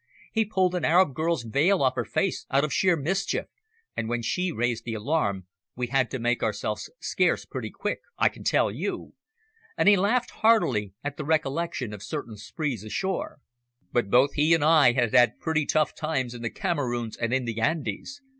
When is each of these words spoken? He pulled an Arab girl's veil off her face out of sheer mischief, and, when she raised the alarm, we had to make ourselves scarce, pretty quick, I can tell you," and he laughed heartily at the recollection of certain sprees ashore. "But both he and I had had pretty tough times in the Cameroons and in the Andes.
He 0.31 0.45
pulled 0.45 0.73
an 0.73 0.83
Arab 0.83 1.13
girl's 1.13 1.43
veil 1.43 1.83
off 1.83 1.93
her 1.93 2.05
face 2.05 2.47
out 2.49 2.63
of 2.63 2.73
sheer 2.73 2.97
mischief, 2.97 3.45
and, 3.95 4.09
when 4.09 4.23
she 4.23 4.51
raised 4.51 4.83
the 4.83 4.95
alarm, 4.95 5.45
we 5.75 5.89
had 5.93 6.09
to 6.09 6.17
make 6.17 6.41
ourselves 6.41 6.89
scarce, 6.99 7.45
pretty 7.45 7.69
quick, 7.69 7.99
I 8.17 8.27
can 8.27 8.43
tell 8.43 8.71
you," 8.71 9.13
and 9.77 9.87
he 9.87 9.95
laughed 9.95 10.31
heartily 10.31 10.95
at 11.03 11.17
the 11.17 11.23
recollection 11.23 11.93
of 11.93 12.01
certain 12.01 12.37
sprees 12.37 12.83
ashore. 12.83 13.41
"But 13.91 14.09
both 14.09 14.33
he 14.33 14.55
and 14.55 14.63
I 14.65 14.93
had 14.93 15.13
had 15.13 15.37
pretty 15.39 15.67
tough 15.67 15.93
times 15.93 16.33
in 16.33 16.41
the 16.41 16.49
Cameroons 16.49 17.15
and 17.15 17.31
in 17.31 17.45
the 17.45 17.61
Andes. 17.61 18.23